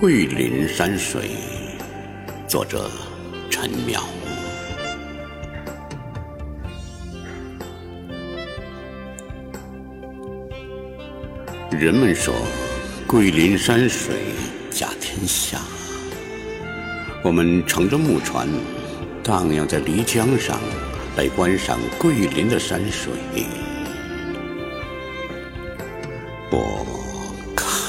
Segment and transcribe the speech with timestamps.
[0.00, 1.32] 桂林山水，
[2.48, 2.90] 作者
[3.50, 4.00] 陈淼。
[11.70, 12.34] 人们说，
[13.06, 14.14] 桂林山水
[14.70, 15.58] 甲天下。
[17.22, 18.48] 我们乘着木船，
[19.22, 20.58] 荡漾在漓江上，
[21.18, 23.12] 来观赏桂林的山水。
[26.50, 26.86] 我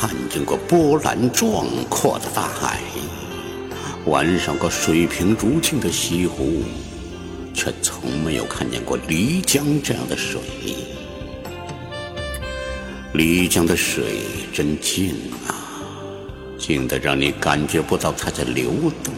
[0.02, 2.80] 看见过波澜壮阔的大海，
[4.06, 6.64] 玩上过水平如镜的西湖，
[7.54, 10.42] 却从没有看见过漓江这样的水。
[13.14, 15.14] 漓江的水真静
[15.48, 15.54] 啊，
[16.58, 18.72] 静得让你感觉不到它在流
[19.04, 19.14] 动。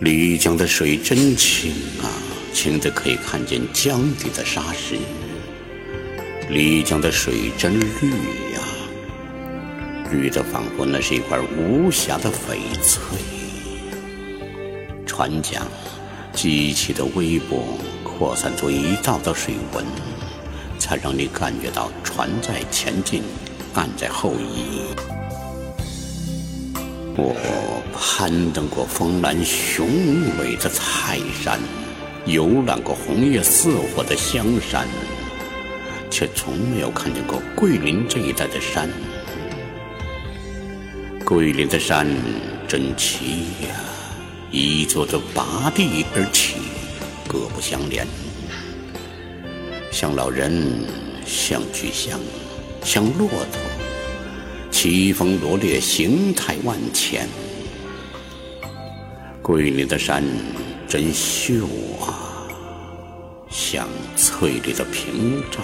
[0.00, 2.06] 漓江的水真清啊，
[2.52, 4.94] 清得可以看见江底的沙石。
[6.48, 8.10] 漓江的水真绿
[8.54, 8.60] 呀，
[10.10, 13.18] 绿得仿佛那是一块无瑕的翡翠。
[15.06, 15.66] 船桨
[16.32, 19.84] 激起的微波，扩散出一道道水纹。
[20.78, 23.22] 才让你感觉到船在前进，
[23.74, 24.84] 岸在后移。
[27.16, 27.34] 我
[27.92, 29.88] 攀登过峰峦雄
[30.38, 31.58] 伟的泰山，
[32.26, 34.86] 游览过红叶似火的香山，
[36.08, 38.88] 却从没有看见过桂林这一带的山。
[41.28, 42.06] 桂林的山
[42.66, 43.68] 真奇呀，
[44.50, 46.54] 一座座拔地而起，
[47.28, 48.06] 各不相连。
[49.92, 50.86] 像老人，
[51.26, 52.18] 像巨象，
[52.82, 53.60] 像骆驼，
[54.70, 57.28] 奇峰罗列，形态万千。
[59.42, 60.24] 桂林的山
[60.88, 61.66] 真秀
[62.00, 62.48] 啊，
[63.50, 65.62] 像翠绿的屏障，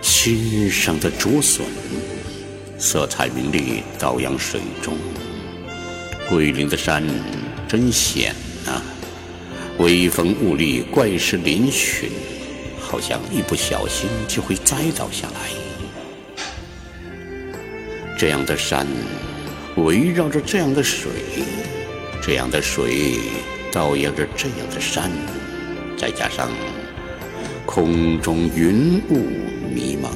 [0.00, 1.66] 新生的竹笋，
[2.82, 4.94] 色彩明丽，倒映水中。
[6.28, 7.00] 桂林的山
[7.68, 8.34] 真险
[8.66, 8.82] 啊，
[9.78, 12.08] 微风兀立，怪石嶙峋。
[12.80, 16.42] 好像一不小心就会栽倒下来。
[18.18, 18.84] 这样的山，
[19.76, 21.12] 围绕着这样的水，
[22.20, 23.20] 这样的水
[23.70, 25.08] 倒映着这样的山，
[25.96, 26.50] 再加上
[27.64, 29.24] 空中云雾
[29.72, 30.10] 迷蒙，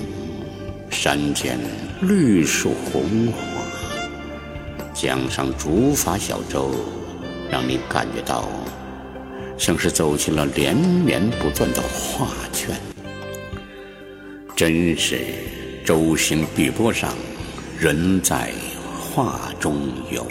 [0.90, 1.60] 山间
[2.02, 3.38] 绿树红花，
[4.92, 6.70] 江上竹筏小舟，
[7.50, 8.46] 让你感觉到。
[9.56, 12.76] 像是走进了连绵不断的画卷，
[14.54, 15.20] 真是
[15.86, 17.14] 舟行碧波上，
[17.78, 18.52] 人在
[19.00, 20.26] 画中游。